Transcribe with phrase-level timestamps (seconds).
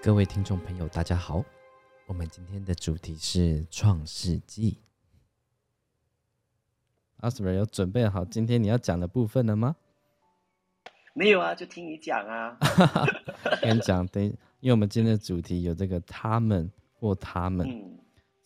[0.00, 1.44] 各位听众朋友，大家好。
[2.06, 4.72] 我们今天的主题是《创世纪》。
[7.16, 9.74] 阿斯 r 有准备好今天你要讲的部分了吗？
[11.14, 12.56] 没有啊，就听你讲啊。
[13.60, 14.22] 跟你讲，等，
[14.60, 17.68] 因为我们今天的主题有这个“他们”或“他们”，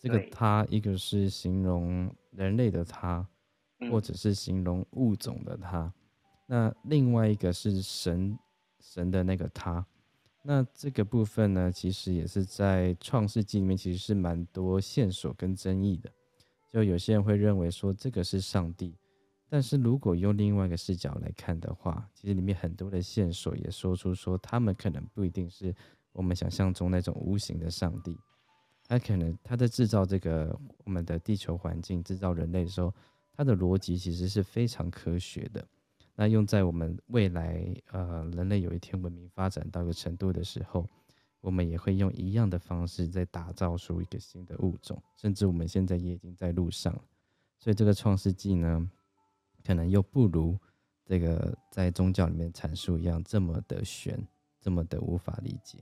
[0.01, 3.29] 这个“他”一个是形容人类的“他”，
[3.93, 5.93] 或者是形容物种的“他”，
[6.49, 8.39] 那另外一个是神
[8.81, 9.87] 神的那个“他”。
[10.45, 16.11] 那这个部分呢，其实也是在创世纪里面，其实是蛮多线索跟争议的。
[16.73, 18.97] 就有些人会认为说这个是上帝，
[19.49, 25.75] 但是如果用另外一个视角来看的话，其实里面很多的线索也说出说他们可能不一定是
[26.13, 28.19] 我们想象中那种无形的上帝，
[28.89, 32.93] 他可能他在制造这个我们的地球环境、制造人类的时候，
[33.37, 35.65] 他的逻辑其实是非常科学的。
[36.15, 40.87] 那用在我们未来，呃，人类有一天文明发展到一个程度的时候，
[41.41, 46.95] 我们也会用一样的方式在打造出一个新的物种，甚至我们现在也已经在路上。
[47.59, 48.91] 所以这个创世纪呢，
[49.65, 50.59] 可能又不如
[51.07, 54.23] 这个在宗教里面阐述一样这么的玄，
[54.61, 55.79] 这么的无法理解。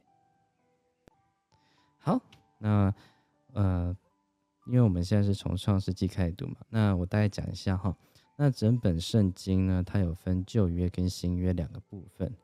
[1.99, 2.21] 好，
[2.59, 2.95] 那
[3.53, 3.97] 呃，
[4.67, 7.95] 因为我们现在是从创世纪开始读嘛，那我大概讲一下哈。
[8.43, 12.35] 那整本圣经呢，它有分旧约跟新约两个部分。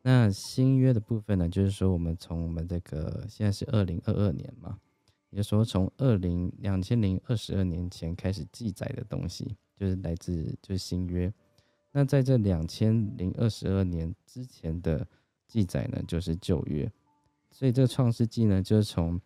[0.00, 4.78] 那新约的部分呢，就是说我们从我们这个现在是二零二二年嘛，
[5.30, 11.34] 也就说从二零两千零二十二年前开始记载的东西，就是来自就是新约。
[11.90, 15.04] 那在这两千零二十二年之前的
[15.48, 16.88] 记载呢，就是旧约。
[17.50, 19.20] 所以这个创世纪呢，就是从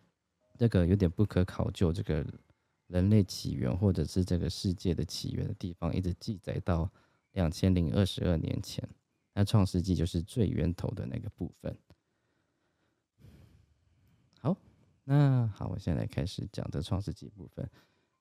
[0.57, 2.25] 这个有点不可考究这个。
[2.87, 6.91] 人类起源，或者是这个世界的起源的地方，一直记载到
[7.31, 8.87] 两千零二十二年前。
[9.33, 11.77] 那创世纪就是最源头的那个部分。
[14.39, 14.55] 好，
[15.03, 17.69] 那好，我现在开始讲这创世纪部分。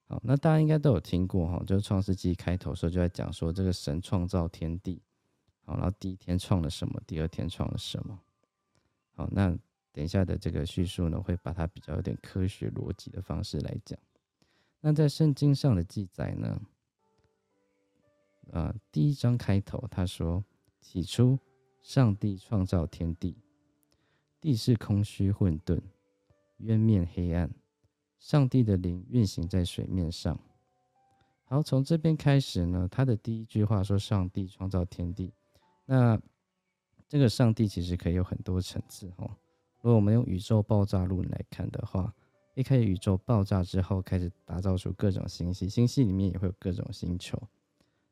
[0.06, 5.00] 好，那大家应该都有听过哈，就是创世纪开头时候就在讲说，这个神创造天地，
[5.60, 8.20] 好，然后第一天创了什么，第二天创了什么。
[9.12, 9.56] 好，那
[9.92, 13.96] 等一下的这个叙述呢，会把它比较有点科学逻辑的方式来讲。
[14.86, 16.60] 那在圣经上的记载呢？
[18.52, 20.44] 呃，第一章开头他说
[20.78, 21.38] ：“起初，
[21.80, 23.34] 上帝创造天地，
[24.42, 25.80] 地是空虚混沌，
[26.58, 27.50] 渊面黑暗，
[28.18, 30.38] 上帝的灵运行在水面上。”
[31.48, 35.32] 好，从这边开始呢，他的第一句话说：“上帝创造天地。”
[35.86, 36.20] 那
[37.08, 39.30] 这个上帝其实可以有很多层次哦。
[39.80, 42.14] 如果我们用宇宙爆炸论来看的话，
[42.54, 47.37] 一开始宇宙爆炸之后，开始打造出各种星系，星系里面也会有各种星球。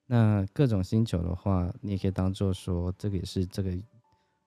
[0.06, 3.70] 那各种星球的话，你也可以当做说，这个也是这个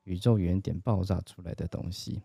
[0.03, 2.21] 宇宙原点爆炸出来的东西。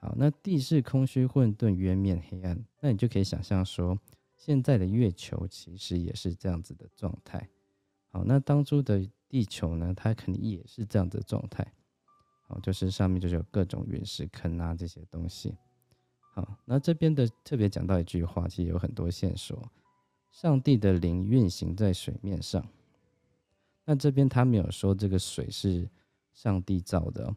[0.00, 3.98] 好，那地是空虚混沌，渊面黑暗，那你就可以想象说，
[4.36, 7.48] 现在的月球其实也是这样子的状态。
[8.10, 11.66] 好，那当初的地球呢，它肯定也是这样子的状态。
[12.46, 15.56] 好，就是上面就是有各种陨石坑啊这些东西。
[16.34, 19.70] 好，那这边的特别讲到一句话，其实有很多线索。
[20.32, 22.66] 上帝的灵运行在水面上，
[23.84, 25.88] 那这边他没有说这个水是
[26.32, 27.32] 上帝造的，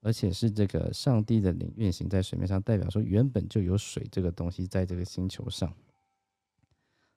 [0.00, 5.74] 而且是这个上帝的灵运行在水面上，代表说原本就有水这个东西在这个星球上。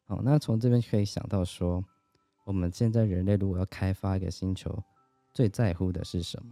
[0.05, 1.85] 好，那从这边可以想到说，
[2.43, 4.83] 我们现在人类如果要开发一个星球，
[5.31, 6.51] 最在乎的是什么？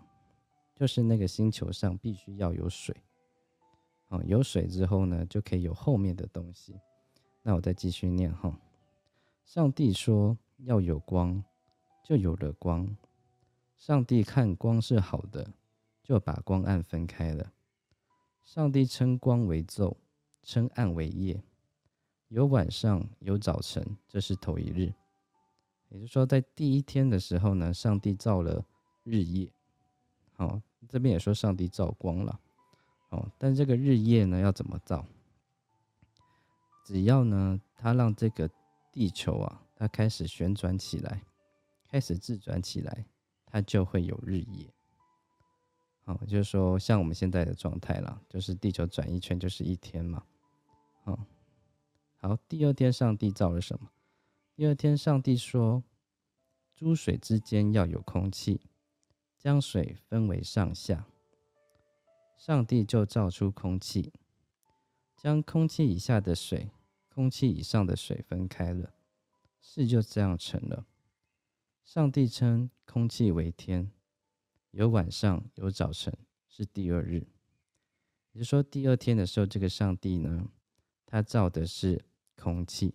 [0.75, 2.95] 就是那个星球上必须要有水。
[4.09, 6.79] 哦，有水之后呢，就可以有后面的东西。
[7.41, 8.57] 那我再继续念哈。
[9.45, 11.43] 上帝说要有光，
[12.03, 12.95] 就有了光。
[13.75, 15.53] 上帝看光是好的，
[16.03, 17.51] 就把光暗分开了。
[18.43, 19.95] 上帝称光为昼，
[20.41, 21.41] 称暗为夜。
[22.29, 24.93] 有晚上，有早晨，这是头一日。
[25.89, 28.65] 也就是说，在第一天的时候呢，上帝造了
[29.03, 29.49] 日夜。
[30.33, 32.39] 好，这边也说上帝造光了。
[33.09, 35.05] 哦，但这个日夜呢要怎么造？
[36.85, 38.49] 只要呢，它让这个
[38.91, 41.21] 地球啊，它开始旋转起来，
[41.89, 43.05] 开始自转起来，
[43.45, 44.73] 它就会有日夜。
[46.03, 50.23] 好，就是说像我们现在的状态啦，就是地球转一圈就是一天嘛。
[51.03, 51.19] 好，
[52.17, 53.89] 好，第二天上帝造了什么？
[54.55, 55.83] 第二天上帝说，
[56.73, 58.61] 诸水之间要有空气，
[59.37, 61.05] 将水分为上下。
[62.37, 64.13] 上帝就造出空气，
[65.17, 66.69] 将空气以下的水、
[67.09, 68.93] 空气以上的水分开了，
[69.59, 70.85] 事就这样成了。
[71.83, 73.91] 上帝称空气为天，
[74.71, 76.15] 有晚上，有早晨，
[76.47, 77.27] 是第二日。
[78.33, 80.47] 也就是说，第二天的时候，这个上帝呢，
[81.05, 82.05] 他造的是
[82.35, 82.93] 空气。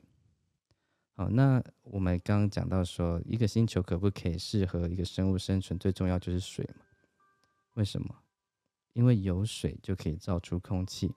[1.15, 6.85] 好，那我们刚刚讲到说，一个星球可不可以适合一个生物生存，最重要就是水嘛？
[7.75, 8.22] 为什么？
[8.93, 11.15] 因为有水就可以造出空气。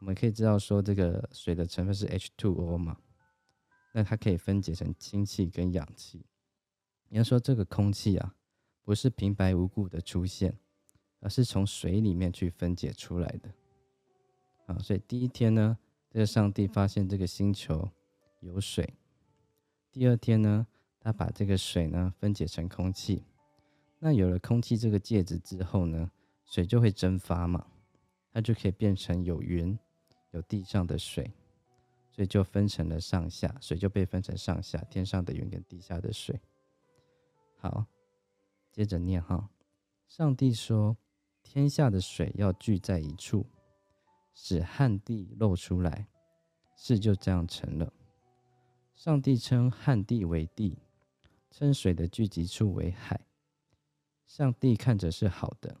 [0.00, 2.98] 我们可以知道说，这个水的成分是 H2O 嘛，
[3.94, 6.26] 那它可以分解成氢气跟氧气。
[7.08, 8.34] 你要说这个空气啊，
[8.84, 10.58] 不是平白无故的出现，
[11.20, 13.48] 而是从水里面去分解出来的。
[14.66, 15.78] 啊，所以第一天呢，
[16.10, 17.88] 这个上帝发现这个星球
[18.40, 18.94] 有水。
[19.90, 20.66] 第二天呢，
[21.00, 23.24] 他把这个水呢分解成空气。
[23.98, 26.10] 那有了空气这个介质之后呢，
[26.46, 27.66] 水就会蒸发嘛，
[28.32, 29.78] 它就可以变成有云、
[30.30, 31.30] 有地上的水，
[32.10, 36.40] 所以就分成了上下，水就被分成上下，天上的云跟地下的水。
[37.58, 37.84] 好，
[38.72, 39.50] 接着念哈，
[40.06, 40.96] 上帝说
[41.42, 43.44] ：“天下的水要聚在一处，
[44.32, 46.06] 使旱地露出来。”
[46.76, 47.92] 事就这样成了。
[48.94, 50.78] 上帝称旱地为地，
[51.50, 53.18] 称水的聚集处为海。
[54.26, 55.80] 上帝看着是好的。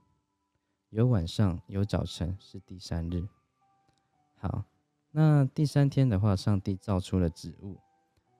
[0.91, 3.25] 有晚上，有早晨，是第三日。
[4.35, 4.65] 好，
[5.11, 7.79] 那第三天的话，上帝造出了植物。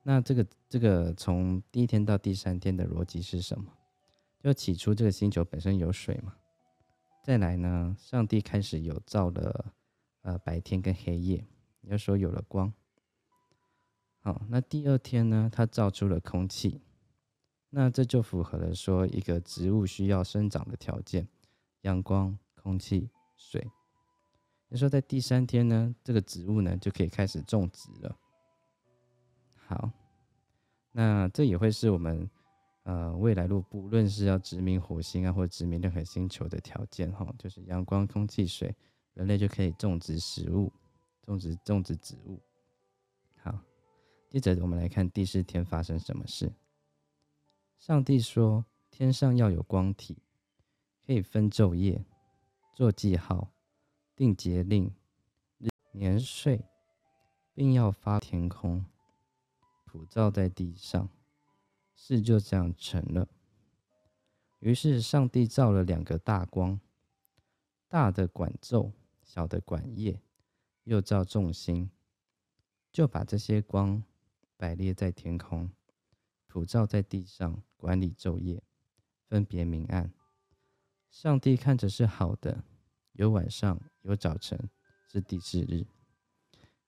[0.03, 3.71] 那这个这个从第一天到第三天的逻辑是什么？
[4.43, 6.35] 就起初这个星球本身有水嘛。
[7.23, 9.73] 再来呢，上帝开始有造了
[10.23, 11.47] 呃白天跟黑夜，
[11.79, 12.73] 也就说有了光。
[14.19, 15.49] 好，那第二天呢？
[15.49, 16.81] 它造出了空气，
[17.69, 21.29] 那这就符合了说一个植物需要生长的条件：
[21.81, 23.65] 阳光、空气、水。
[24.67, 28.17] 你说在第三天呢，这个植物呢就可以开始种植了。
[29.67, 29.91] 好，
[30.91, 32.29] 那这也会是我们
[32.83, 38.75] 呃未来路不论是要殖民火星啊，或者殖民任何星球的条件哈，就是阳光、空气、水，
[39.13, 40.71] 人类就可以种植食物，
[41.25, 42.39] 种植种植植物。
[43.41, 43.59] 好。
[44.29, 46.49] 接着，我们来看第四天发生什么事。
[47.77, 50.17] 上帝说：“天上要有光体，
[51.05, 52.05] 可以分昼夜，
[52.73, 53.51] 做记号，
[54.15, 54.93] 定节令、
[55.91, 56.65] 年岁，
[57.53, 58.85] 并要发天空，
[59.85, 61.09] 普照在地上。”
[61.93, 63.27] 事就这样成了。
[64.59, 66.79] 于是，上帝造了两个大光，
[67.87, 70.19] 大的管昼，小的管夜，
[70.83, 71.91] 又造众星，
[72.91, 74.03] 就把这些光。
[74.57, 75.71] 摆列在天空，
[76.45, 78.61] 普照在地上，管理昼夜，
[79.27, 80.13] 分别明暗。
[81.11, 82.63] 上帝看着是好的，
[83.11, 84.57] 有晚上，有早晨，
[85.09, 85.85] 是第四日。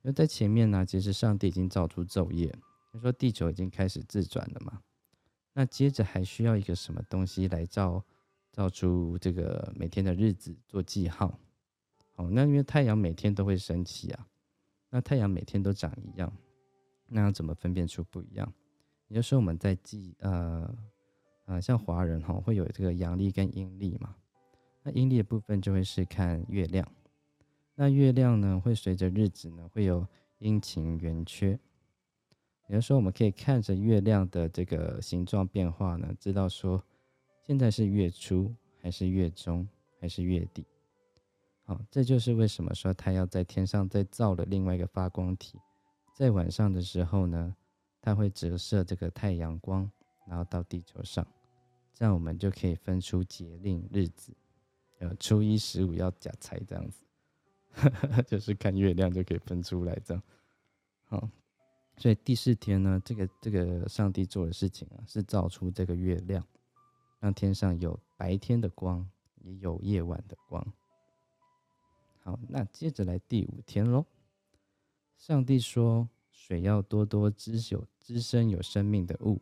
[0.02, 2.58] 因为在前面呢，其实上帝已经造出昼夜，
[2.92, 4.82] 他说地球已经开始自转了嘛。
[5.52, 8.04] 那接着还需要一个什么东西来造
[8.52, 11.38] 造出这个每天的日子做记号？
[12.14, 14.28] 好，那因为太阳每天都会升起啊，
[14.90, 16.32] 那太阳每天都长一样。
[17.08, 18.52] 那要怎么分辨出不一样？
[19.10, 20.74] 也就是说，我们在记呃
[21.46, 24.16] 呃，像华人哈会有这个阳历跟阴历嘛。
[24.82, 26.86] 那阴历的部分就会是看月亮，
[27.76, 30.06] 那月亮呢会随着日子呢会有
[30.40, 31.58] 阴晴圆缺。
[32.68, 36.82] 也就是说，我们可以看着月亮的这个形状变化呢，知道说
[37.42, 39.68] 现在是月初还是月中
[40.00, 40.66] 还是月底。
[41.66, 45.60] 好，这就是为什么说它要在天上再造了另外一个发光体。
[46.14, 47.56] 在晚上的时候呢，
[48.02, 49.90] 它会折射这个太阳光，
[50.28, 51.26] 然后到地球上，
[51.94, 54.34] 这样我们就可以分出节令日子，
[55.00, 57.06] 呃，初一十五要假财这样子，
[58.28, 60.24] 就是看月亮就可以分出来这样。
[61.06, 61.30] 好，
[61.98, 66.46] 所以第四天呢，这个这个上帝做的事情啊，是造出这个月亮，
[67.20, 69.10] 让天上有白天的光，
[69.42, 70.66] 也有夜晚的光。
[72.20, 74.06] 好，那接着来第五天喽。
[75.18, 79.42] 上帝说：“水要多多滋有滋生有生命的物，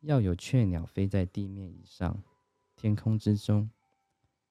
[0.00, 2.22] 要有雀鸟飞在地面以上、
[2.76, 3.70] 天空之中。”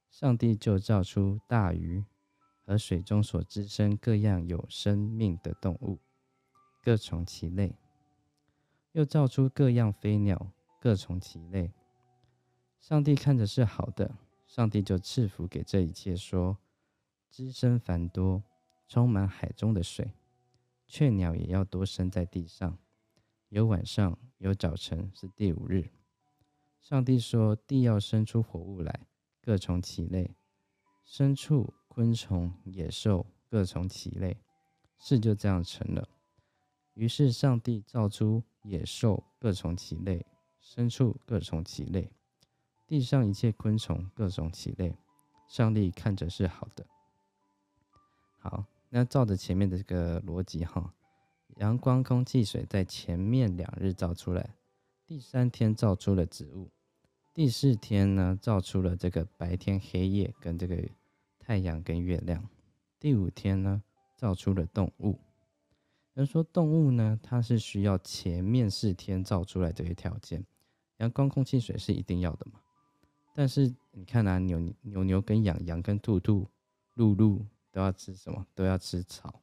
[0.10, 2.04] 上帝就造出大鱼
[2.66, 6.00] 和水中所滋生各样有生命的动物，
[6.82, 7.76] 各从其类；
[8.94, 10.52] 又造出各样飞鸟，
[10.82, 11.72] 各从其类。
[12.80, 16.58] 上帝看着是好的，上帝就赐福给这一切，说
[17.30, 18.42] ：“滋生繁多，
[18.88, 20.14] 充满海中的水。
[20.88, 22.80] 雀鸟也要多生在地上，
[23.50, 25.90] 有晚上，有早晨，是第五日。
[26.80, 29.08] 上帝说：“地要生出活物来，
[29.42, 30.36] 各从其类，
[31.04, 34.38] 牲畜、昆虫、野兽，各从其类。”
[35.00, 36.08] 事就这样成了。
[36.94, 40.24] 于是上帝造出野兽，各从其类；
[40.62, 42.12] 牲畜各从其类；
[42.86, 44.96] 地上一切昆虫各从其类。
[45.48, 46.86] 上帝看着是好的。
[48.38, 50.94] 好，那照着前面的这个逻辑哈，
[51.60, 54.56] 阳光、空气、水在前面两日造出来，
[55.06, 56.70] 第三天造出了植物，
[57.34, 60.82] 第四天呢造出了这个白天、黑夜跟这个
[61.38, 62.48] 太阳跟月亮，
[62.98, 63.84] 第五天呢
[64.16, 65.20] 造出了动物。
[66.14, 70.46] 人说动物呢，它是需要前面四天造出来这些条件，
[71.00, 72.62] 阳光、空气、水是一定要的嘛。
[73.36, 76.48] 但是你看啊，牛牛牛跟羊羊跟兔兔、
[76.94, 78.48] 鹿鹿都要吃什么？
[78.56, 79.42] 都要吃草，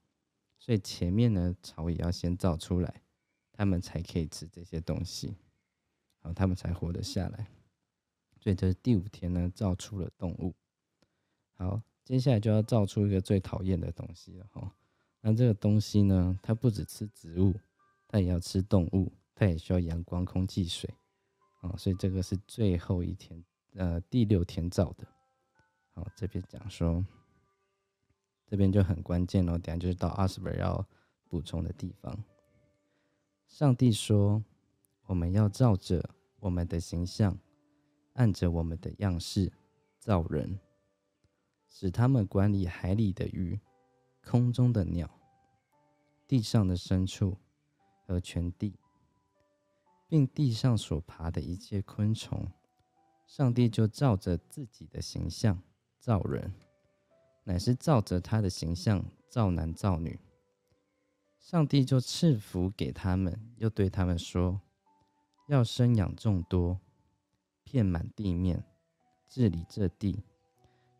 [0.66, 3.02] 所以前面呢草也要先造出来，
[3.52, 5.32] 它们才可以吃这些东西，
[6.18, 7.46] 好，它们才活得下来。
[8.40, 10.52] 所以这是第五天呢造出了动物。
[11.54, 14.74] 好，接下来就要造出一个最讨厌的东西了哈。
[15.20, 17.54] 那这个东西呢，它不只吃植物，
[18.08, 20.92] 它也要吃动物，它也需要阳光、空气、水，
[21.60, 23.40] 啊，所以这个是最后一天，
[23.74, 25.06] 呃，第六天造的。
[25.94, 27.06] 好，这边讲说，
[28.46, 30.86] 这边就很关键哦，等下就是到阿斯本要
[31.28, 32.24] 补充的地方。
[33.46, 34.42] 上帝说，
[35.06, 36.08] 我们要照着
[36.40, 37.38] 我们的形象，
[38.14, 39.52] 按着我们的样式
[39.98, 40.58] 造人，
[41.68, 43.60] 使他们管理海里的鱼。
[44.28, 45.08] 空中的鸟，
[46.26, 47.38] 地上的牲畜
[48.04, 48.74] 和全地，
[50.08, 52.50] 并地上所爬的一切昆虫，
[53.24, 55.62] 上帝就照着自己的形象
[56.00, 56.52] 造人，
[57.46, 60.20] 乃是照着他的形象造男造女。
[61.38, 64.60] 上帝就赐福给他们，又对他们说：
[65.48, 66.80] 要生养众多，
[67.62, 68.64] 遍满地面，
[69.28, 70.24] 治理这地，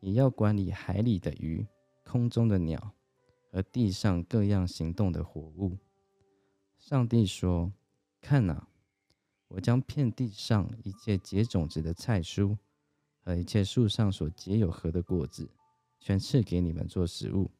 [0.00, 1.66] 也要管理海里的鱼，
[2.04, 2.92] 空中的鸟。
[3.52, 5.78] 和地上各样行动的活物，
[6.78, 7.72] 上帝说
[8.20, 8.68] ：“看哪，
[9.48, 12.54] 我将遍地上一切结种子的菜蔬
[13.22, 15.48] 和一切树上所结有核的果子，
[16.06, 17.50] 全赐给你们做食物。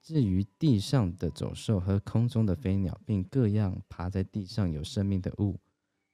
[0.00, 5.60] 至于地上的走兽和空中的飞鸟，并各样爬在地上有生命的物，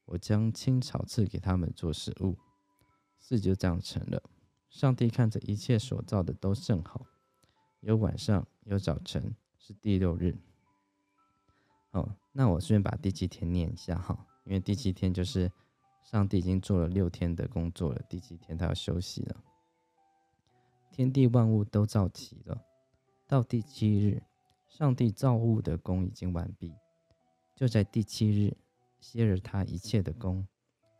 [0.05, 2.37] 我将青草赐给他们做食物。”
[3.19, 4.23] 事就这样成了。
[4.69, 7.07] 上帝看着一切所造的都甚好。
[7.81, 10.37] 有晚上，有早晨，是第六日。
[11.93, 15.50] 哦，那我顺便把第七天念一下哈，因为第七天就是
[16.05, 19.45] 上帝已经做了六天的工作了，第七天他要休息了。
[20.90, 22.64] 天地万物都造齐了，
[23.26, 24.23] 到第七日，
[24.68, 26.75] 上帝造物的功已经完毕，
[27.54, 28.57] 就在第七日
[29.00, 30.47] 歇了他一切的功，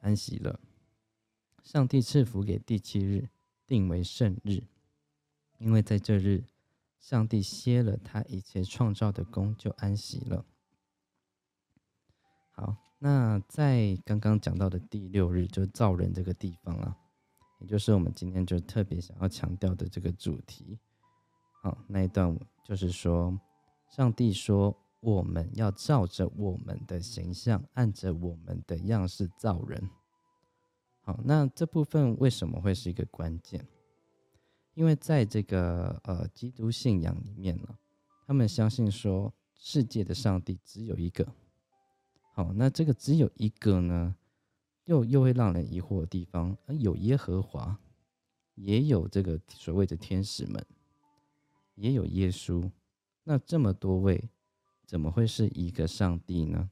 [0.02, 0.61] 安息了。
[1.62, 3.28] 上帝赐福给第七日，
[3.66, 4.62] 定为圣日，
[5.59, 6.45] 因为在这日。
[7.00, 10.45] 上帝歇了他一切创造的功，就安息了。
[12.50, 16.99] 好，那在刚刚讲到的第六日，就造人这个地方啊，
[17.59, 20.79] 也就是我们今天就特别想要强调的这个主题。
[21.62, 23.38] 好，那一段就是说，
[23.88, 29.91] 上帝说我们要照着我们的形象，按着我们的样式造人。
[31.03, 33.67] 好，那这部分为什么会是一个关键？
[34.75, 37.77] 因为在这个呃基督信仰里面呢，
[38.27, 41.27] 他们相信说世界的上帝只有一个。
[42.35, 44.15] 好，那这个只有一个呢，
[44.88, 47.78] 又又会让人疑惑的地方，有耶和华，
[48.54, 50.64] 也有这个所谓的天使们，
[51.75, 52.71] 也有耶稣，
[53.25, 54.30] 那这么多位，
[54.87, 56.71] 怎么会是一个上帝呢？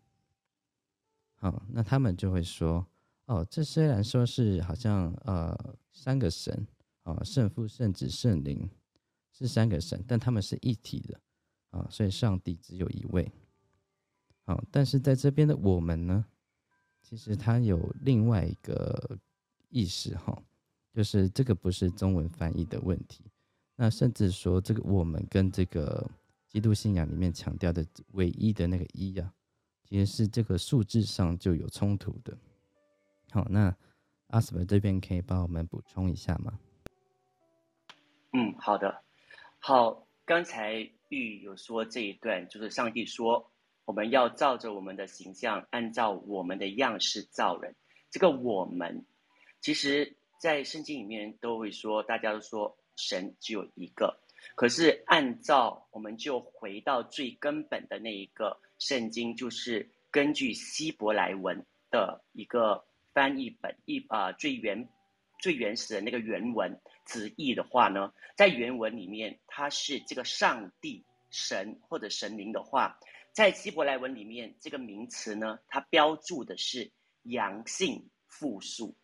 [1.35, 2.87] 好，那他们就会说，
[3.27, 6.67] 哦，这虽然说是好像呃三个神。
[7.03, 8.69] 啊，圣父、圣子、圣灵
[9.31, 11.21] 是三个神，但他们是一体的
[11.71, 13.31] 啊，所以上帝只有一位。
[14.43, 16.25] 好，但是在这边的我们呢，
[17.09, 19.17] 其实它有另外一个
[19.69, 20.37] 意思哈，
[20.93, 23.25] 就是这个不是中文翻译的问题。
[23.77, 26.05] 那甚至说，这个我们跟这个
[26.49, 29.33] 基督信仰里面强调的唯一的那个一啊，
[29.85, 32.37] 其实是这个数字上就有冲突的。
[33.31, 33.73] 好，那
[34.27, 36.59] 阿斯伯这边可以帮我们补充一下吗？
[38.33, 39.01] 嗯，好的，
[39.61, 40.05] 好。
[40.25, 43.49] 刚才玉有说这一段，就是上帝说
[43.87, 47.75] 我们要照着我们的形象，按照我们的样式造人。
[48.11, 49.07] 这个我们，
[49.61, 54.19] 其实在圣经里面都会说，大家都说神只有一个，
[54.57, 64.89] 可是按照我们就回到最根本的那一个圣经，就是根据希伯来文的一个翻译本一啊最原
[65.39, 72.99] 最原始的那个原文直译的话呢，在原文里面它是这个上帝神或者神灵的话，
[73.37, 76.91] 在希伯来文里面这个名词呢，它标注的是
[77.25, 78.97] 阳性复数。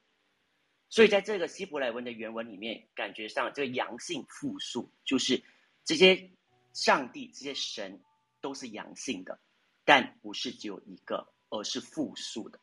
[0.88, 5.42] 所以，在这个希伯来文的原文里面，感觉上这个阳性复数就是
[5.84, 6.30] 这些
[6.72, 8.00] 上帝、这些神
[8.40, 9.38] 都是阳性的，
[9.84, 12.58] 但不是只有一个，而是复数的。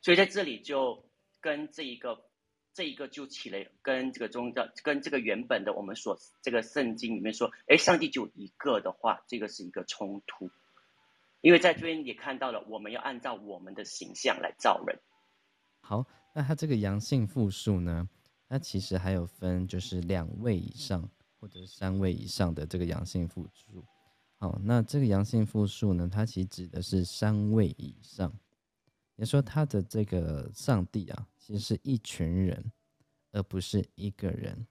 [0.00, 1.04] 所以在这里就
[1.42, 2.24] 跟这一个、
[2.72, 10.50] 这一个就起了跟这个宗教、跟这个原本的我们所这个圣经里面说，哎，上帝就一个的话，这个是一个冲突。
[11.42, 14.98] 因为在这边也看到了，我们要按照我们的形象来造人。
[15.82, 16.06] 好。
[16.34, 18.08] 那它这个阳性复数呢？
[18.48, 21.06] 它其实还有分，就是两位以上
[21.38, 23.84] 或者三位以上的这个阳性复数。
[24.38, 28.32] 好，那这个阳性复数呢，它其实指的是三位以上，
[29.16, 32.72] 也说它的这个上帝啊，其实是一群人，
[33.32, 34.66] 而不是一个人。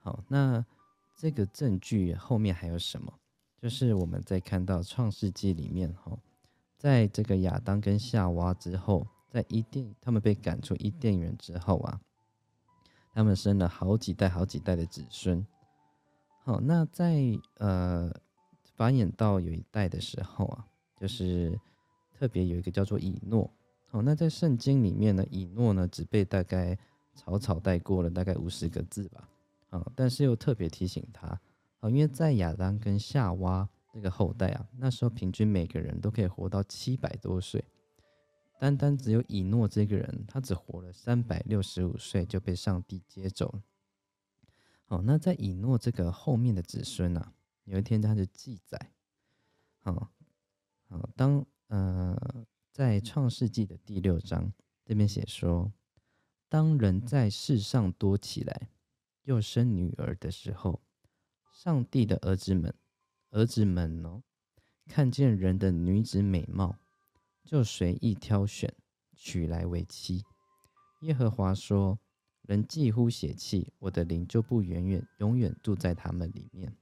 [0.00, 0.66] 好，那
[1.16, 3.20] 这个证据后面还有什么？
[3.62, 6.18] 就是我们在看到创世纪里面，哈，
[6.76, 9.06] 在这个亚当跟夏娃之后。
[9.32, 11.98] 在伊甸，他们被赶出伊甸园之后啊，
[13.14, 15.42] 他们生了好几代、好几代的子孙。
[16.44, 17.18] 好，那在
[17.56, 18.12] 呃
[18.76, 20.66] 繁衍到有一代的时候啊，
[21.00, 21.58] 就是
[22.12, 23.50] 特别有一个叫做以诺。
[23.86, 26.78] 好，那在圣经里面呢，以诺呢只被大概
[27.14, 29.26] 草草带过了大概五十个字吧。
[29.70, 31.40] 啊，但是又特别提醒他
[31.82, 37.64] 啊，因为在亚当跟夏娃这个后代啊，那时候平均每个人都可以活到七百多岁。
[38.60, 43.62] 单单只有以诺这个人，他只活了三百六十五岁就被上帝接走了。
[44.84, 48.92] 好，那在以诺这个后面的子孙啊，有一天他就记载，
[49.80, 50.12] 好，
[50.88, 52.16] 好，当呃
[52.70, 54.52] 在创世纪的第六章
[54.84, 55.72] 这边写说，
[56.48, 58.68] 当人在世上多起来，
[59.24, 60.80] 又生女儿的时候，
[61.62, 62.74] 上帝的儿子们，
[63.30, 64.20] 儿子们哦，
[64.88, 66.76] 看见人的女子美貌。
[67.44, 68.74] 就随意挑选，
[69.14, 70.24] 娶来为妻。
[71.02, 71.96] 耶和华说
[72.42, 76.76] ：“人既乎血气，我的灵就不远远永远住在他们里面。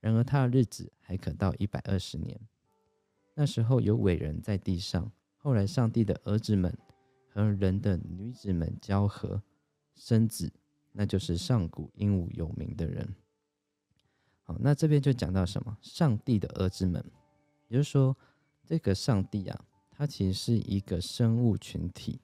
[0.00, 2.38] 然而他的日子还可到一百二十年。
[3.34, 5.10] 那时候有伟人在地上。
[5.38, 6.76] 后来上帝的儿子们
[7.32, 9.42] 和人的女子们交合，
[9.94, 10.52] 生子，
[10.92, 13.08] 那就是上古英武有名的人。
[14.58, 15.76] 那这边就讲到什么？
[15.80, 17.04] 上帝的儿子们，
[17.68, 18.16] 也就是说，
[18.66, 22.18] 这个上帝啊。”它其实是一个生物群体，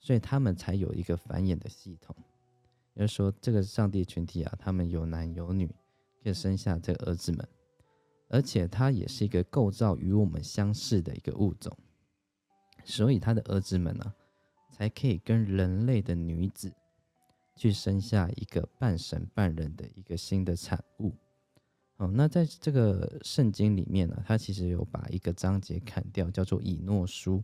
[0.00, 2.16] 所以他们才有一个繁衍的系统。
[2.94, 5.68] 也就是说，这个上帝群体啊，他们有男有女，
[6.20, 7.48] 可以生下这个儿子们，
[8.28, 11.72] 而且它也是一个构造与我们相似的一个物种，
[12.84, 14.12] 所以他的儿子们呢，
[14.72, 16.72] 才可以跟人类的女子
[17.56, 21.14] 去生下一个半神半人的一个新的产物。
[21.96, 27.42] 哦，那在这个圣经里面呢，它其实有把一个章节砍掉，叫做以诺书。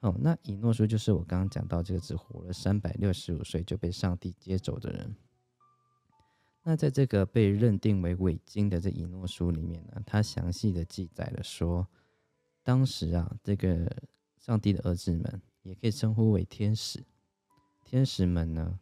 [0.00, 5.16] 哦，那以诺书就是我刚刚讲到这个只活了三百六十五岁就被上帝接走的人。
[6.62, 11.88] 那在这个被认定为伪经的这以诺书里面呢，它详细的记载了说，
[12.62, 13.90] 当时啊，这个
[14.38, 17.02] 上帝的儿子们也可以称呼为天使，
[17.84, 18.78] 天使们呢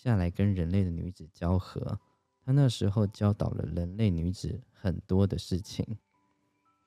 [0.00, 1.98] 下来跟人类的女子交合。
[2.44, 5.98] 他那时候教导了人类女子很多的事情，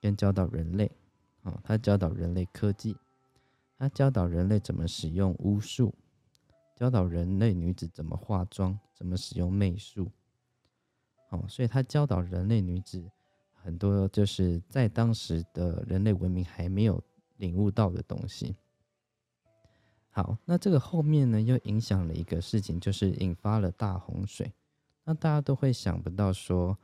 [0.00, 0.90] 跟教导人类，
[1.42, 2.96] 啊，他教导人类科技，
[3.76, 5.94] 他教导人类怎么使用巫术，
[6.74, 10.10] 教导人类女子怎么化妆，怎么使用媚术，
[11.28, 13.04] 哦，所以他教导人类女子
[13.52, 17.00] 很多就是在当时的人类文明还没有
[17.36, 18.56] 领悟到的东西。
[20.14, 24.52] 好，那这个后面呢，又影响了一个事情，就是引发了大洪水。
[25.04, 26.76] 那大家都会想不到说，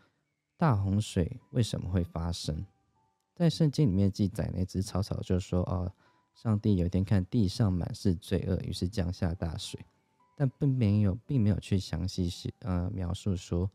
[0.56, 2.64] 大洪水为什么会发生？
[3.34, 5.92] 在圣经里面记载，那只草草就说：“哦，
[6.34, 9.78] 上帝有一天看地上满是罪恶，于是降下大水。”
[10.34, 13.70] 但并没有，并没有去详细写呃描述说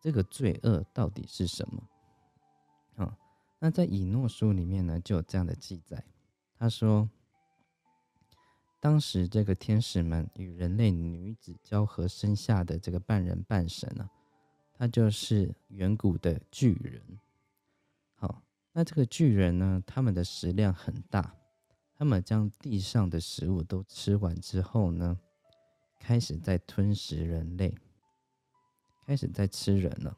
[0.00, 3.04] 这个罪恶到底是什么。
[3.04, 3.14] 啊，
[3.58, 6.02] 那在以诺书里面呢，就有这样的记载，
[6.58, 7.06] 他说。
[8.84, 14.10] 当时这个天使们与人类女子交合生下的这个半人半神呢，
[14.74, 17.00] 他就是远古的巨人。
[18.14, 18.42] 好，
[18.74, 21.34] 那这个巨人呢，他们的食量很大，
[21.96, 25.18] 他们将地上的食物都吃完之后呢，
[25.98, 27.74] 开始在吞食人类，
[29.06, 30.14] 开始在吃人了。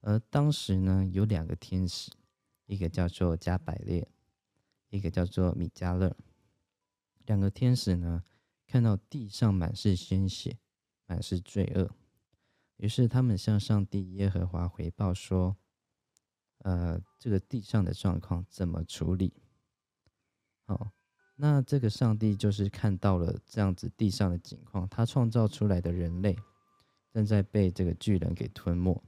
[0.00, 2.10] 而当时呢，有两个天使，
[2.66, 4.08] 一个叫做加百列，
[4.90, 6.16] 一个叫做米迦勒。
[7.24, 8.22] 两个天使呢，
[8.66, 10.58] 看到地上满是鲜血，
[11.06, 11.90] 满是罪恶，
[12.76, 15.56] 于是他们向上帝耶和华回报说
[16.64, 19.32] ：“呃，这个地上的状况怎么处理？”
[20.66, 20.92] 好，
[21.36, 26.36] 那这个上帝就是看到了这样子地上的景况，他创造出来的人类
[27.10, 29.02] 正在被这个巨人给吞没。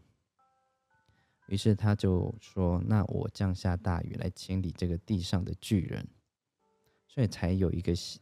[1.48, 6.06] 于是他就说：“那我降下大雨来清理这个地上的巨人，
[7.06, 8.18] 所以才有一个是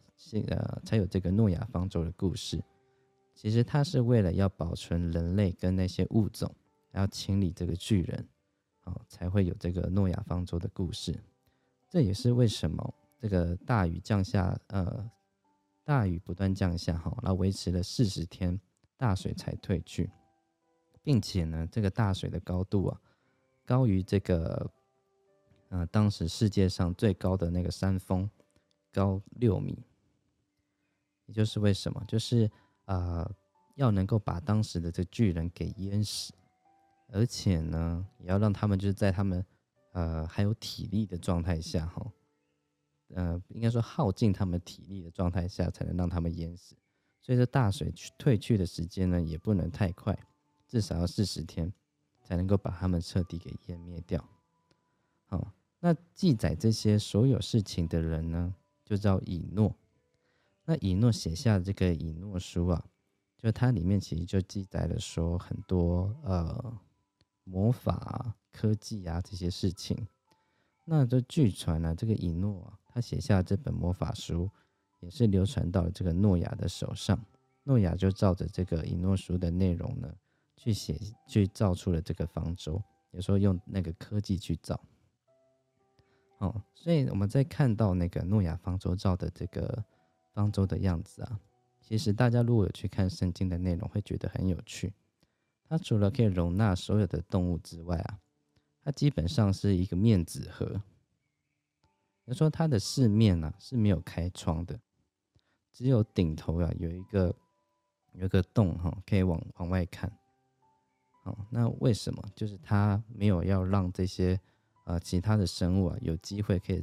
[0.49, 2.62] 呃，才有这个诺亚方舟的故事。
[3.35, 6.55] 其实他是为了要保存人类跟那些物种，
[6.92, 8.29] 要清理这个巨人，
[8.85, 11.18] 哦，才会有这个诺亚方舟的故事。
[11.88, 15.11] 这也是为什么这个大雨降下，呃，
[15.85, 18.59] 大雨不断降下，哈，然后维持了四十天，
[18.97, 20.11] 大水才退去，
[21.03, 23.01] 并且呢，这个大水的高度啊。”
[23.66, 24.70] 高于这个，
[25.70, 28.29] 呃，当时世界上最高的那个山峰，
[28.94, 29.85] 高六米。
[31.26, 32.50] 也就是为什么，就是
[32.85, 33.28] 呃，
[33.74, 36.33] 要能够把当时的这巨人给淹死，
[37.09, 39.44] 而且呢，也要让他们就是在他们
[39.92, 42.12] 呃还有体力的状态下，哈，
[43.09, 46.76] 呃，应该说耗尽他们体力的状态下，才能让他们淹死。
[47.20, 50.16] 所以这大水去退去的时间呢，也不能太快，
[50.68, 51.72] 至少要四十天。
[52.26, 54.26] 才能够把他们彻底给湮灭掉。
[55.26, 58.54] 好，那记载这些所有事情的人呢，
[58.85, 59.75] 就叫以诺。
[60.64, 62.85] 那以诺写下这个以诺书啊，
[63.37, 66.79] 就它里面其实就记载了说很多呃
[67.44, 70.07] 魔法、科技啊这些事情。
[70.85, 74.51] 那这据传呢，这个以诺啊，他写下这本魔法书，
[75.01, 77.18] 也是流传到了这个诺亚的手上。
[77.62, 80.14] 诺亚就照着这个以诺书的内容呢。
[80.57, 84.81] 去写，去造出了这个方舟，有时候用那个科技去造。
[86.44, 89.83] 哦，所以我们在看到那个诺亚方舟造的这个
[90.35, 91.40] 方舟的样子啊，
[91.80, 94.92] 其实大家如果有去看圣经的内容，会觉得很有趣。
[95.66, 98.18] 它除了可以容纳所有的动物之外啊，
[98.83, 100.83] 它基本上是一个面纸盒。
[102.26, 104.78] 就说它的四面呢是没有开窗的，
[105.72, 107.35] 只有顶头啊有一个
[108.12, 110.11] 有一个洞哈，可以往往外看。
[111.24, 112.22] 哦，那为什么？
[112.37, 114.38] 就是他没有要让这些
[114.85, 116.83] 呃其他的生物啊有机会可以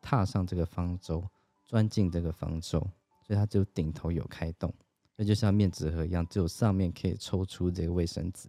[0.00, 1.22] 踏上这个方舟，
[1.66, 2.80] 钻进这个方舟，
[3.22, 4.72] 所以它只有顶头有开洞，
[5.16, 8.48] 那就像面纸盒一样，只有上面可以抽出这个卫生纸。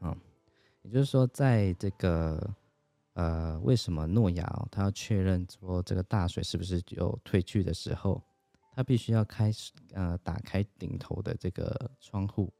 [0.00, 0.16] 啊，
[0.82, 2.54] 也就是说，在这个
[3.12, 8.22] 呃，为什么诺亚他要确认说这个大水是不是有退去的时候，
[8.72, 12.52] 他必须要开始呃打开顶头的这个窗户。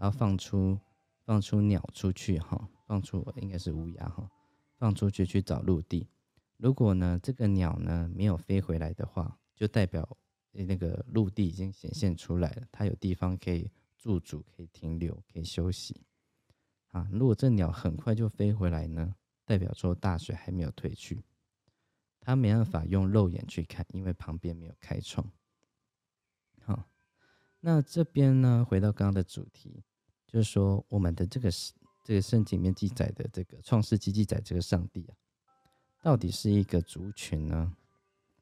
[0.00, 0.78] 然后放出
[1.24, 4.30] 放出鸟出去哈，放出应该是乌鸦哈，
[4.78, 6.08] 放出去去找陆地。
[6.56, 10.16] 如果呢这个鸟呢没有飞回来的话，就代表
[10.52, 16.00] 那个陆地已经显现出来了，它有地方可以驻足、可以停留、可以休息。
[16.92, 21.22] 啊，如果这鸟很快就飞回来呢，代表说大水还没有退去，
[22.18, 25.30] 它没办法用肉眼去看，因为旁边没有开窗。
[26.62, 26.88] 好，
[27.60, 29.84] 那这边呢，回到刚刚的主题。
[30.26, 31.50] 就是说，我们的这个
[32.08, 35.12] 这个圣经里面记载的这个创世纪记载这个上帝啊，
[36.02, 37.76] 到底是一个族群呢，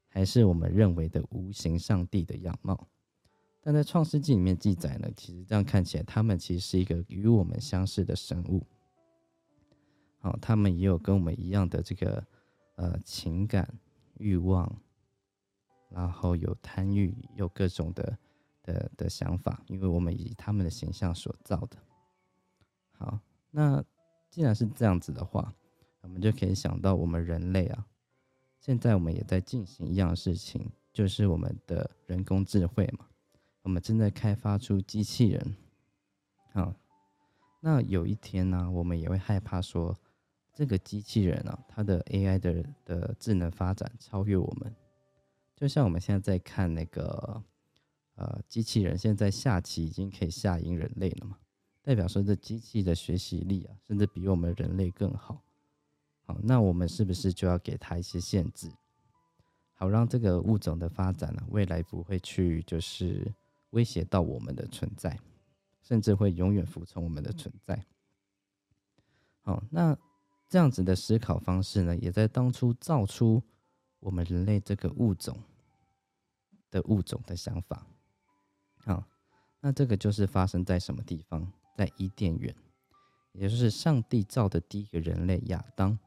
[0.07, 2.87] 还是我们认为的无形上帝的样貌？
[3.59, 8.65] 但在创世纪里面记载呢，其实这样看起来，他们其实是一个与我们相似的生物。
[10.19, 12.25] 好，他们也有跟我们一样的这个
[12.77, 13.77] 呃情感
[14.13, 14.81] 欲望，
[15.89, 18.17] 然后有贪欲，有各种的。
[18.63, 21.77] 的的想法，因为我们以他们的形象所造的。
[22.91, 23.17] 好，
[23.57, 23.83] 那
[24.29, 25.51] 既然是这样子的话，
[26.01, 27.87] 我们就可以想到我们人类啊，
[28.59, 33.07] 现在我们也在进行一样事情，就是我们的人工智慧嘛，
[33.63, 35.55] 我们正在开发出机器人。
[36.53, 36.71] 好，
[37.59, 39.97] 那有一天呢，我们也会害怕说，
[40.53, 44.71] 这个机器人啊，它的 AI 的的智能发展超越我们，
[45.55, 47.41] 就像我们现在在看那个。
[48.17, 51.37] 呃，机器人现在下棋已经可以下赢人类了嘛？
[51.87, 55.41] 代表说这机器的学习力啊，甚至比我们人类更好。
[56.25, 58.69] 好，那我们是不是就要给它一些限制，
[59.73, 63.33] 好让这个物种的发展呢，未来不会去就是
[63.69, 65.17] 威胁到我们的存在，
[65.81, 67.81] 甚至会永远服从我们的存在。
[69.39, 69.97] 好，那
[70.49, 73.41] 这样子的思考方式呢，也在当初造出
[74.01, 75.41] 我们人类这个物种
[76.69, 77.87] 的物种的想法。
[78.75, 79.05] 好，
[79.61, 81.49] 那这个就是发生在什么地方？
[81.77, 82.55] 在伊甸园，
[83.33, 85.99] 也就是上帝造的第一个人类亚当。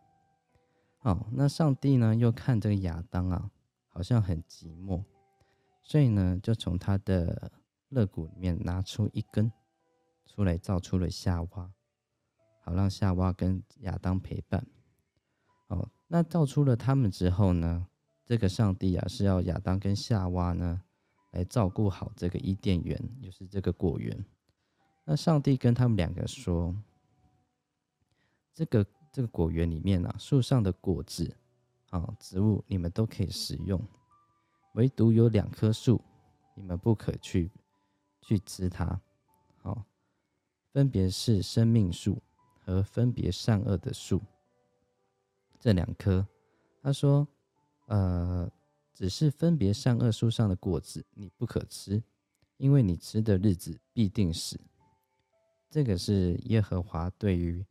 [1.02, 3.52] 哦，那上帝呢又看这个亚当啊，
[3.86, 5.04] 好像很寂寞，
[5.84, 7.52] 所以呢就从他的
[7.90, 9.52] 肋骨里面拿出一根
[10.26, 11.72] 出来，造出了夏娃，
[12.64, 14.66] 好让夏娃跟亚当陪伴。
[15.68, 17.86] 哦，那造出了他们之后呢，
[18.26, 20.82] 这个上帝啊是要亚当跟夏娃呢
[21.30, 24.26] 来照顾好这个伊甸园，就是这个果园。
[25.04, 26.72] 那上帝跟他们两个说
[28.54, 31.36] ：“这个这个果园里面啊，树上的果子
[31.88, 33.82] 啊，植物你们都可以食用，
[34.74, 36.00] 唯独有两棵树，
[36.54, 37.50] 你们不可去
[38.20, 39.00] 去吃它。
[39.62, 39.84] 好，
[40.72, 42.22] 分别是生命树
[42.60, 44.22] 和分别善恶的树。
[45.58, 46.24] 这两棵，
[46.80, 47.26] 他说，
[47.86, 48.48] 呃，
[48.94, 52.00] 只是分别善恶树上的果子你不可吃，
[52.58, 54.56] 因为你吃的日子必定死。”
[55.70, 57.64] 这个是耶和华对于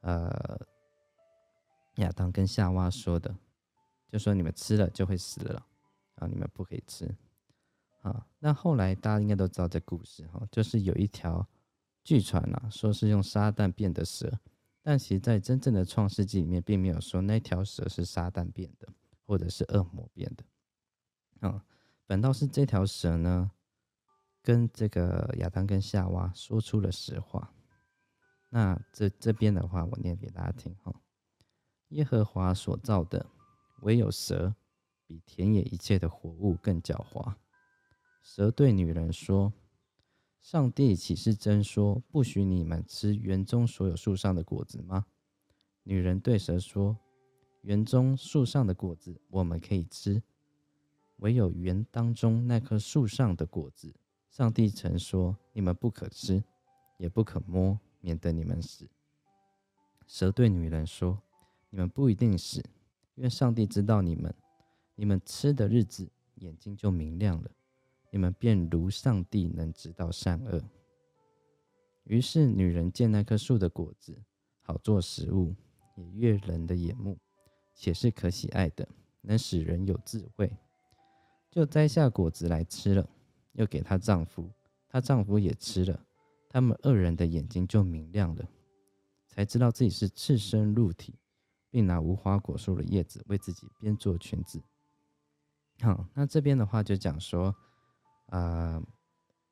[0.00, 0.60] 呃
[1.96, 3.34] 亚当跟夏娃说的，
[4.08, 5.66] 就说你们吃了就会死了，
[6.14, 7.12] 啊，你们不可以吃，
[8.02, 8.24] 啊。
[8.38, 11.44] 那后来大家应该都知道这故事哈，就是有一条
[12.04, 14.38] 据传啊，说是用撒旦变的蛇，
[14.80, 18.88] 但其实在真正的创世纪里面，并没有说那条蛇是撒旦变的，
[19.26, 21.64] 或者是恶魔变的，啊，
[22.06, 23.50] 反倒是这条蛇呢。
[24.42, 27.54] 跟这个亚当跟夏娃说出了实话，
[28.50, 30.92] 那这这边的话，我念给大家听哈。
[31.90, 33.24] 耶和华所造的，
[33.82, 34.54] 唯有蛇
[35.06, 37.34] 比田野一切的活物更狡猾。
[38.22, 39.52] 蛇对女人说
[40.40, 45.06] ：“上帝岂是真说不许你们吃园中所有树上的果子吗？”
[45.84, 46.98] 女人对蛇说
[47.62, 50.22] ：“园中树上的果子我们可以吃，
[51.16, 53.94] 唯有园当中那棵树上的果子。”
[54.32, 56.42] 上帝曾说：“你们不可吃，
[56.96, 58.88] 也不可摸，免得你们死。”
[60.08, 61.20] 蛇对女人说
[61.68, 62.64] ：“你们不一定死，
[63.14, 64.34] 因为上帝知道你们，
[64.94, 67.50] 你们吃的日子，眼睛就明亮了，
[68.10, 70.62] 你们便如上帝能知道善恶。”
[72.04, 74.18] 于是女人见那棵树的果子
[74.62, 75.54] 好做食物，
[75.94, 77.18] 也悦人的眼目，
[77.74, 78.88] 且是可喜爱的，
[79.20, 80.50] 能使人有智慧，
[81.50, 83.06] 就摘下果子来吃了。
[83.52, 84.50] 又给她丈夫，
[84.88, 86.04] 她丈夫也吃了，
[86.48, 88.48] 他们二人的眼睛就明亮了，
[89.26, 91.14] 才知道自己是赤身露体，
[91.70, 94.62] 并拿无花果树的叶子为自己编做裙子。
[95.80, 97.54] 好，那这边的话就讲说，
[98.26, 98.82] 啊，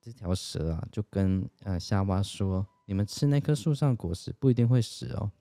[0.01, 5.33] 这条蛇啊，就跟呃夏娃说，你们吃那棵树上果实不一定会死哦，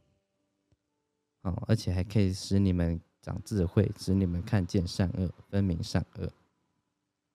[1.42, 6.32] 哦，而且还可以使你们长智慧，使你们看见善恶，分明善恶。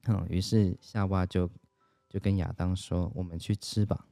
[0.06, 1.50] 嗯，于是夏娃就
[2.08, 4.06] 就跟亚当说：“我们去吃吧。”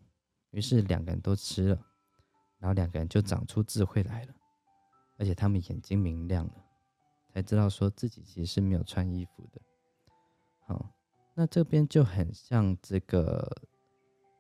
[0.51, 1.87] 于是两个人都吃了，
[2.59, 4.35] 然后两个人就长出智慧来了，
[5.17, 6.65] 而且他们眼睛明亮了，
[7.33, 9.61] 才知道说自己其实是没有穿衣服的。
[10.67, 10.95] 好，
[11.35, 13.51] 那这边就很像这个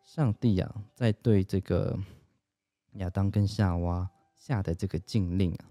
[0.02, 1.98] 上帝啊，在对这个
[2.94, 5.70] 亚当跟夏娃下的这个禁令啊，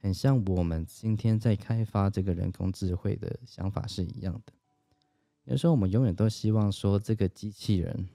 [0.00, 4.52] 很像我们今天在开发这个人工智慧的想法是一样的。
[5.44, 8.08] 有时候我们永远都希望说这个机器人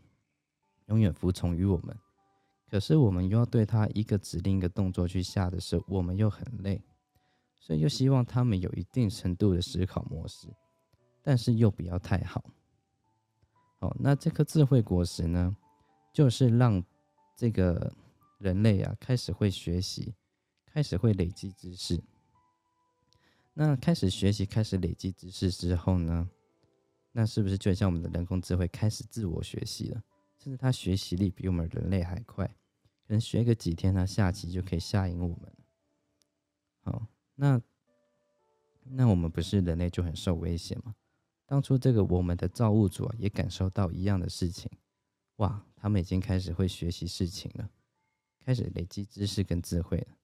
[0.87, 1.95] 永远服从于我们，
[2.67, 6.81] 可是我们又要对它一个指令一个动作去下的时候，我们又很累，
[7.59, 10.47] 所以又希望他们有一定程度的思考模式，
[11.21, 12.43] 但是又不要太好。
[13.79, 15.55] 哦，那这颗智慧果实呢，
[16.11, 16.83] 就是让
[17.35, 17.93] 这个
[18.39, 20.15] 人类啊开始会学习，
[20.65, 22.01] 开始会累积知识。
[23.53, 26.27] 那开始学习，开始累积知识之后呢？
[27.11, 30.03] 那是不是就像我们的人工智慧开始自我学习了？
[30.37, 35.53] 甚至它学习力比我们人类还快，可能学个几天，它下棋就可以下赢我们
[36.81, 37.61] 好，那
[38.83, 40.95] 那我们不是人类就很受威胁吗？
[41.45, 44.71] 当初这个我们的造物主啊，也感受到一样的事情，
[45.37, 47.69] 哇，他们已经开始会学习事情了，
[48.45, 50.15] 开始累积知识跟智慧了。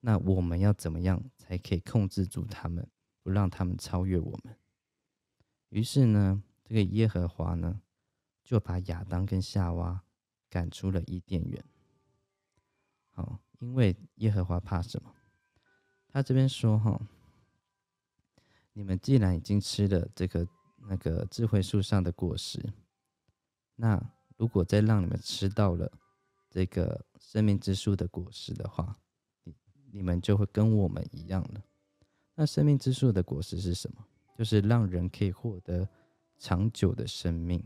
[0.00, 2.88] 那我们要怎么样才可以控制住他们，
[3.22, 4.56] 不让他们超越我们？
[5.70, 7.80] 于是呢，这个耶和华呢，
[8.42, 10.02] 就把亚当跟夏娃
[10.48, 11.64] 赶出了伊甸园。
[13.10, 15.14] 好，因为耶和华怕什么？
[16.08, 16.98] 他这边说：“哈，
[18.72, 22.72] 你们既然已经吃了这个那个智慧树上的果实，
[23.76, 24.02] 那
[24.36, 25.92] 如果再让你们吃到了
[26.48, 28.96] 这个生命之树的果实的话，
[29.44, 29.54] 你
[29.92, 31.62] 你们就会跟我们一样了。
[32.34, 34.06] 那生命之树的果实是什么？”
[34.38, 35.88] 就是让人可以获得
[36.38, 37.60] 长久的生命。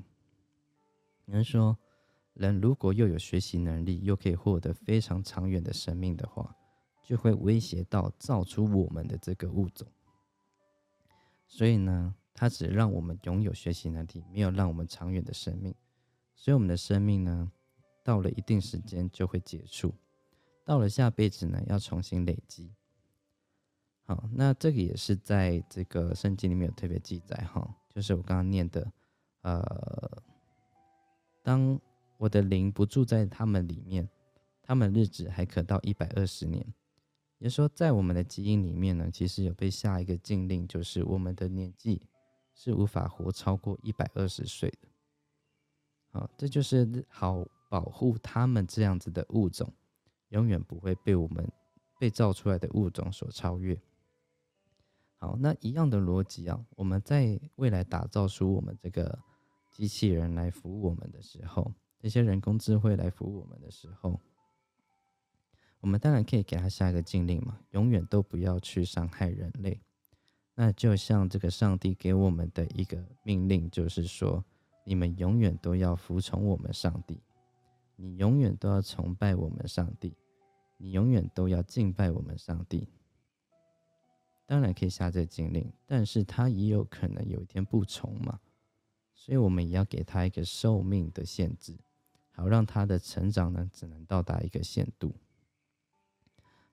[1.26, 1.76] 有人说，
[2.32, 6.56] 人如果又有学习能力，又可以获得非常长远的生命的话，
[7.04, 9.87] 就会威胁到造出我们的这个物种。
[11.46, 15.74] 所以呢，它只让我们拥有学习能力，没有让我们长远的生命。
[16.35, 17.52] 所以我们的生命呢，
[18.02, 19.94] 到了一定时间就会结束，
[20.64, 22.72] 到了下辈子呢，要重新累积。
[24.04, 28.92] 好，那这个也是在这个圣经里面有特别记载哈，就是我刚刚念的，
[29.42, 30.22] 呃，
[31.42, 31.80] 当
[32.18, 34.08] 我的灵不住在他们里面，
[34.60, 36.66] 他们日子还可到一百二十年。
[37.38, 42.00] 也说，在我们的基因里面呢，其实有被下一个禁令，就是我们的年纪
[42.54, 44.88] 是无法活超过一百二十岁的。
[46.10, 49.72] 好，这就是好保护他们这样子的物种，
[50.28, 51.50] 永远不会被我们
[51.98, 53.76] 被造出来的物种所超越。
[55.22, 59.16] 好，那一样的逻辑啊，我们在未来打造出我们这个
[59.70, 64.18] 机器人来服务我们的时候，这些人工智慧来服务我们的时候。
[65.78, 69.80] 我们当然可以给他下一个禁令嘛，永远都不要去伤害人类。
[70.56, 74.44] 那就像这个上帝给我们的一个命令，就是说，
[74.85, 77.22] 你们永远都要服从我们上帝，
[77.94, 80.16] 你永远都要崇拜我们上帝，
[80.78, 82.88] 你永远都要敬拜我们上帝。
[84.52, 88.38] 当然可以下这个禁令，但是他也有可能有一天不从嘛，
[89.14, 91.74] 所以我们也要给他一个寿命的限制，
[92.32, 95.14] 好让他的成长呢，只能到达一个限度。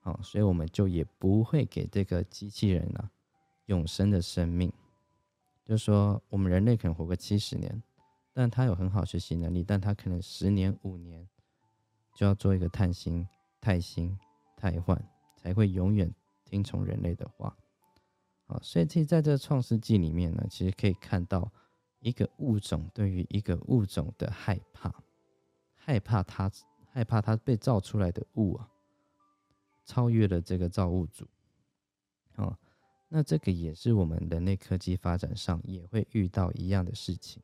[0.02, 3.10] 好，所以我们就也不会给这个机器人啊
[3.68, 4.70] 永生的生命。
[5.64, 7.82] 就是说，我们人类可能活个七十年，
[8.34, 11.26] 但他有很好学习能力，但他可能十年、五年
[12.14, 13.26] 就要做一个碳星、
[13.62, 14.20] 太星、
[14.58, 15.02] 太换，
[15.38, 16.14] 才会永远
[16.44, 17.56] 听从人类的话。
[18.50, 21.50] 啊，所以其实在这个创世纪里面呢，其实可以看到
[22.02, 24.94] 一个物种对于一个物种的害怕，
[25.78, 26.52] 害怕它，
[26.92, 28.70] 害怕它被造出来的物啊。
[29.86, 31.26] 超越了这个造物主，
[32.36, 32.56] 哦，
[33.08, 37.42] 那这个也是我们人类科技发展上也会遇到一样的事情，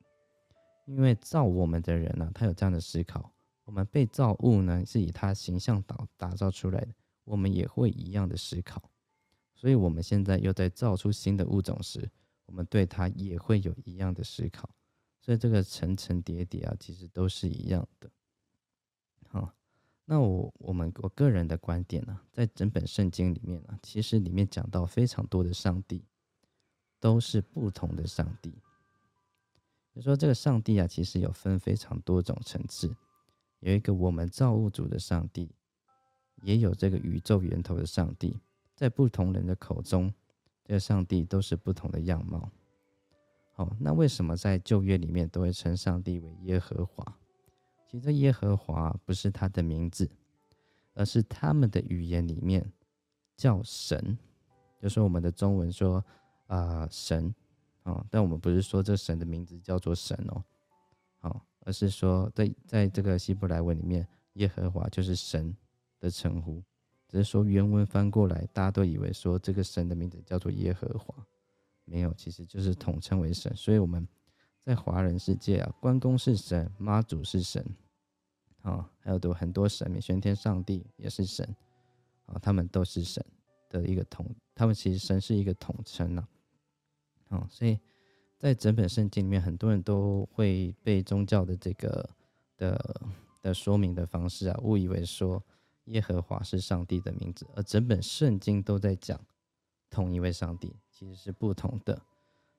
[0.85, 8.79] 因为造我们的人呢，他有这样的思考，我们被造物呢是以他形象打打造出来的，我们也会一样的思考，
[9.65, 12.08] 所以我们现在又在造出新的物种时，
[12.45, 14.69] 我们对它也会有一样的思考，
[15.19, 18.08] 所以这个层层叠叠啊，其实都是一样的，
[19.28, 19.51] 好。
[20.06, 26.06] 那我我们我个人的观点呢，在整本圣经里面呢，其实里面讲到非常多的上帝，
[26.99, 28.54] 都是不同的上帝。
[29.95, 32.95] 就说这个上帝啊，其实有分非常多种层次，
[33.62, 35.49] 有一个我们造物主的上帝，
[36.43, 38.39] 也有这个宇宙源头的上帝，
[38.75, 40.13] 在不同人的口中，
[40.63, 42.51] 这个上帝都是不同的样貌。
[43.53, 47.17] 好，那为什么在旧约里面都会称上帝为耶和华？
[47.88, 50.09] 其实耶和华不是他的名字，
[50.93, 52.69] 而是他们的语言里面
[53.38, 54.17] 叫神，
[54.81, 56.03] 就说我们的中文说
[56.47, 57.33] 啊神
[57.83, 60.43] 啊，但我们不是说这神的名字叫做神哦，
[61.19, 65.55] 好，而是说在在这个希伯来文里面，耶和华就是神
[66.01, 66.61] 的称呼，
[67.15, 71.15] 只是说原文翻过来，大家都以为说这个神的名字叫做耶和华，
[71.86, 74.06] 没有，其实就是统称为神，所以我们
[74.60, 77.65] 在华人世界啊，关公是神，妈祖是神。
[78.63, 81.47] 啊，还有多很多神明，玄天上帝也是神，
[82.25, 83.25] 啊，他们都是神
[83.69, 86.28] 的一个统，他们其实神是一个统称呐，
[87.30, 87.80] 啊，所以
[88.38, 92.10] 在整本圣经里面，很多人都会被宗教的这个
[92.58, 93.01] 的
[93.41, 95.41] 的说明的方式啊，误以为说
[95.85, 99.19] 耶和华是上帝的名字，而整本圣经都在讲
[99.89, 102.01] 同一位上帝，其实是不同的。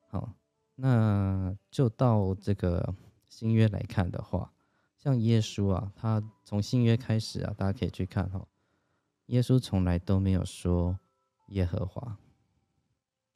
[0.09, 0.33] 好，
[0.75, 2.95] 那就到这个
[3.29, 4.53] 新约来看的话。
[4.97, 8.47] 像耶稣啊，他从新约开始啊，大家可以去看哈。
[9.27, 10.99] 耶稣从来都没有说
[11.49, 12.17] 耶和华，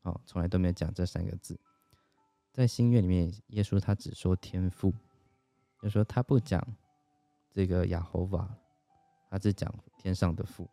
[0.03, 1.59] 好，从来都没有讲这三个字。
[2.53, 4.93] 在新约里面，耶稣他只说天父，
[5.81, 6.65] 就说他不讲
[7.51, 8.57] 这个亚侯瓦，
[9.31, 10.69] 他只讲天上的父。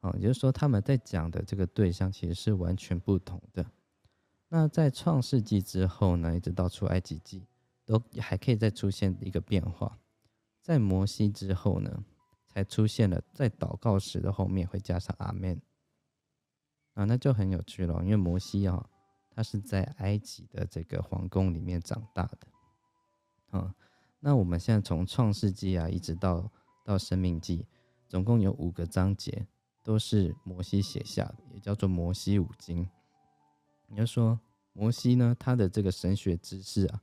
[0.00, 3.66] 哦，也就是说他们在讲的这个对象其实是完全不同的。
[4.48, 7.44] 那在创世纪之后呢，一直到出埃及记。
[7.88, 9.98] 都还可以再出现一个变化，
[10.60, 12.04] 在摩西之后呢，
[12.46, 15.58] 才出现了在祷告时的后面会加上阿门
[16.92, 18.04] 啊，那就很有趣了。
[18.04, 18.86] 因为摩西啊，
[19.30, 23.74] 他是在埃及的这个皇宫里面长大的啊。
[24.20, 26.52] 那我们现在从创世纪啊，一直到
[26.88, 27.66] 到生命记，
[28.08, 29.46] 总共有五个章节
[29.82, 32.88] 都是摩西写下的，也叫做摩西五经。
[33.88, 34.40] 你要说
[34.72, 37.02] 摩西呢，他的这个神学知识啊。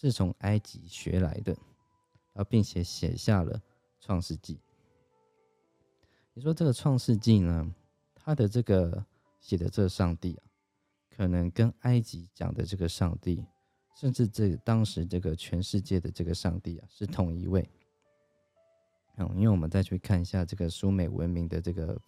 [0.00, 1.50] 是从埃及学来的，
[2.32, 3.60] 然后并且写下了
[3.98, 4.60] 创世纪。
[6.32, 7.74] 你说这个创世纪呢，
[8.14, 9.04] 他的这个
[9.40, 10.42] 写的这个上帝啊，
[11.10, 13.44] 可能跟埃及讲的这个上帝，
[13.96, 17.68] 甚至这当时这个全世界的这个上帝啊，是同一位。
[19.20, 22.00] 嗯，因为我们再去看一下这个苏美文明的这个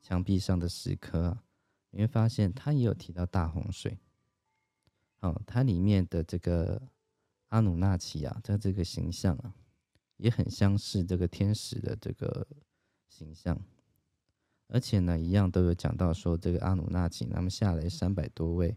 [0.00, 1.42] 墙壁上的石刻啊，
[1.90, 3.98] 你会发现它也有提到大洪水。
[5.18, 6.80] 哦，它里面的这个
[7.48, 9.52] 阿努纳奇啊，它这个形象啊，
[10.16, 12.46] 也很相似这个天使的这个
[13.08, 13.60] 形象，
[14.68, 18.76] 而且呢，一样都有讲到说这个阿努纳奇，他们下来三百多位，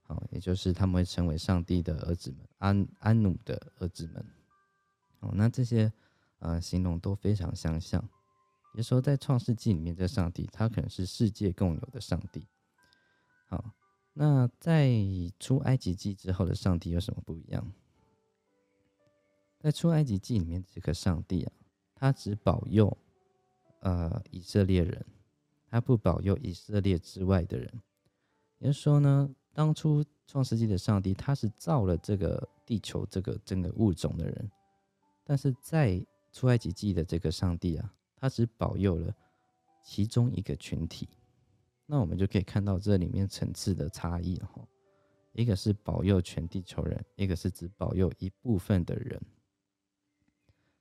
[0.00, 4.24] 好，也就是他们会成为上帝的儿子们，安安努的儿子们。
[5.20, 5.92] 哦，那这些。
[6.44, 8.06] 啊，形容都非常相像。
[8.74, 12.46] 也说在创世纪里面，这上帝他可能是世界共有的上帝。
[13.48, 13.72] 好，
[14.12, 14.92] 那在
[15.40, 17.72] 出埃及记之后的上帝有什么不一样？
[19.60, 21.52] 在出埃及记里面，这个上帝啊，
[21.94, 22.94] 他只保佑
[23.80, 25.06] 呃以色列人，
[25.70, 27.82] 他不保佑以色列之外的人。
[28.58, 34.50] 也就是说呢，当初创世纪的上帝，他是造了这个地球这个整个物种的人，
[35.22, 36.04] 但是在
[36.34, 39.14] 出埃及记的这个上帝啊，他只保佑了
[39.84, 41.08] 其中一个群体，
[41.86, 44.66] 那我们就可以看到这里面层次的差异哈。
[45.32, 49.20] 一个是保佑全地球人，一个是只保佑一部分的人。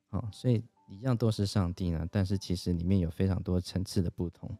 [0.09, 4.57] 好，所以一样都是上帝呢，但是其实里面有非常多层次的不同。